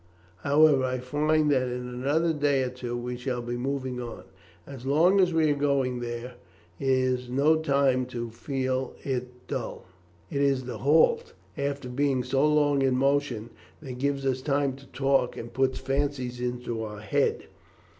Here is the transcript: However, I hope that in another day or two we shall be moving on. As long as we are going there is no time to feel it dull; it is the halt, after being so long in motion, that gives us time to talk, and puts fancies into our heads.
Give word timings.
However, 0.37 0.83
I 0.83 0.97
hope 0.97 1.49
that 1.49 1.67
in 1.67 1.87
another 1.87 2.33
day 2.33 2.63
or 2.63 2.71
two 2.71 2.97
we 2.97 3.17
shall 3.17 3.43
be 3.43 3.55
moving 3.55 4.01
on. 4.01 4.23
As 4.65 4.83
long 4.87 5.19
as 5.21 5.31
we 5.31 5.51
are 5.51 5.55
going 5.55 5.99
there 5.99 6.37
is 6.79 7.29
no 7.29 7.55
time 7.57 8.07
to 8.07 8.31
feel 8.31 8.95
it 9.03 9.45
dull; 9.45 9.85
it 10.31 10.41
is 10.41 10.63
the 10.63 10.79
halt, 10.79 11.33
after 11.55 11.87
being 11.87 12.23
so 12.23 12.43
long 12.51 12.81
in 12.81 12.97
motion, 12.97 13.51
that 13.79 13.99
gives 13.99 14.25
us 14.25 14.41
time 14.41 14.75
to 14.77 14.87
talk, 14.87 15.37
and 15.37 15.53
puts 15.53 15.77
fancies 15.77 16.39
into 16.41 16.81
our 16.81 17.01
heads. 17.01 17.43